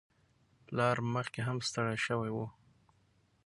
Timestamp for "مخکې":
1.15-1.39